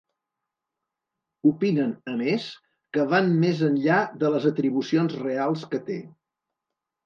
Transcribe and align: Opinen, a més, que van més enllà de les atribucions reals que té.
Opinen, 1.49 1.91
a 2.15 2.15
més, 2.23 2.47
que 2.97 3.07
van 3.13 3.31
més 3.45 3.63
enllà 3.69 4.01
de 4.27 4.35
les 4.39 4.51
atribucions 4.55 5.23
reals 5.29 5.71
que 5.75 5.85
té. 5.95 6.03